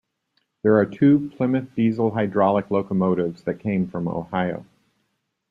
There 0.63 0.77
are 0.79 0.85
two 0.87 1.29
Plymouth 1.37 1.75
diesel-hydraulic 1.75 2.71
locomotives 2.71 3.43
that 3.43 3.59
came 3.59 3.87
from 3.87 4.07
Ohio. 4.07 4.65